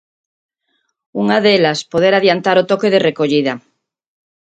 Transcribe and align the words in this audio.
Unha 1.21 1.37
delas, 1.45 1.79
poder 1.91 2.13
adiantar 2.15 2.55
o 2.61 2.67
toque 2.71 2.87
de 2.93 3.03
recollida. 3.07 3.53